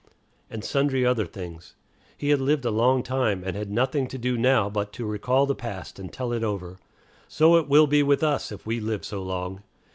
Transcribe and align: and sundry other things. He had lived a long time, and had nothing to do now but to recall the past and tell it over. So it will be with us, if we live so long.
and 0.49 0.63
sundry 0.63 1.05
other 1.05 1.27
things. 1.27 1.75
He 2.17 2.29
had 2.29 2.41
lived 2.41 2.65
a 2.65 2.71
long 2.71 3.03
time, 3.03 3.43
and 3.45 3.55
had 3.55 3.69
nothing 3.69 4.07
to 4.07 4.17
do 4.17 4.35
now 4.35 4.67
but 4.67 4.91
to 4.93 5.05
recall 5.05 5.45
the 5.45 5.53
past 5.53 5.99
and 5.99 6.11
tell 6.11 6.33
it 6.33 6.43
over. 6.43 6.79
So 7.27 7.55
it 7.55 7.69
will 7.69 7.85
be 7.85 8.01
with 8.01 8.23
us, 8.23 8.51
if 8.51 8.65
we 8.65 8.79
live 8.79 9.05
so 9.05 9.21
long. 9.21 9.61